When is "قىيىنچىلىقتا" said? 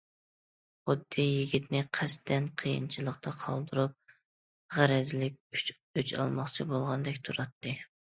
2.61-3.33